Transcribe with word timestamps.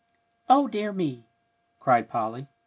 "O 0.49 0.67
dear 0.67 0.91
me!" 0.91 1.27
cried 1.79 2.09
Polly. 2.09 2.47